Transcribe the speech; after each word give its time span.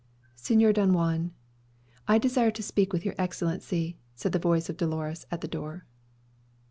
"Señor 0.35 0.73
Don 0.73 0.93
Juan, 0.93 1.29
I 2.07 2.17
desire 2.17 2.49
to 2.49 2.63
speak 2.63 2.91
with 2.91 3.05
your 3.05 3.13
Excellency," 3.19 3.99
said 4.15 4.31
the 4.31 4.39
voice 4.39 4.67
of 4.67 4.75
Dolores 4.77 5.27
at 5.29 5.41
the 5.41 5.47
door. 5.47 5.85